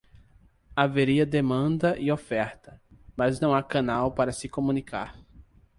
[0.75, 2.81] Haveria demanda e oferta,
[3.15, 5.15] mas não há canal para se comunicar.